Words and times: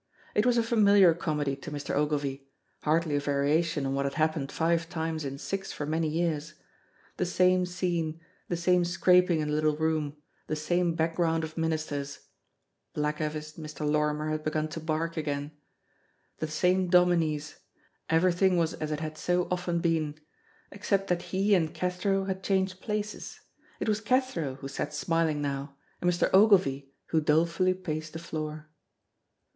It 0.33 0.47
was 0.47 0.57
a 0.57 0.63
familiar 0.63 1.13
comedy 1.13 1.55
to 1.57 1.69
Mr. 1.69 1.93
Ogilvy, 1.95 2.49
hardly 2.81 3.15
a 3.17 3.19
variation 3.19 3.85
on 3.85 3.93
what 3.93 4.07
had 4.07 4.15
happened 4.15 4.51
five 4.51 4.89
times 4.89 5.23
in 5.23 5.37
six 5.37 5.71
for 5.71 5.85
many 5.85 6.09
years: 6.09 6.55
the 7.17 7.25
same 7.27 7.67
scene, 7.67 8.19
the 8.47 8.57
same 8.57 8.83
scraping 8.83 9.41
in 9.41 9.49
the 9.49 9.53
little 9.53 9.75
room, 9.75 10.15
the 10.47 10.55
same 10.55 10.95
background 10.95 11.43
of 11.43 11.55
ministers 11.55 12.21
(black 12.95 13.19
aviced 13.19 13.59
Mr. 13.59 13.87
Lorrimer 13.87 14.31
had 14.31 14.43
begun 14.43 14.67
to 14.69 14.79
bark 14.79 15.17
again), 15.17 15.51
the 16.39 16.47
same 16.47 16.87
dominies; 16.89 17.57
everything 18.09 18.57
was 18.57 18.73
as 18.73 18.89
it 18.89 19.01
had 19.01 19.19
so 19.19 19.47
often 19.51 19.81
been, 19.81 20.19
except 20.71 21.09
that 21.09 21.21
he 21.29 21.53
and 21.53 21.75
Cathro 21.75 22.23
had 22.25 22.41
changed 22.43 22.81
places; 22.81 23.41
it 23.79 23.87
was 23.87 24.01
Cathro 24.01 24.55
who 24.61 24.67
sat 24.67 24.95
smiling 24.95 25.43
now 25.43 25.77
and 26.01 26.09
Mr. 26.09 26.27
Ogilvy 26.33 26.91
who 27.09 27.21
dolefully 27.21 27.75
paced 27.75 28.13
the 28.13 28.17
floor. 28.17 28.67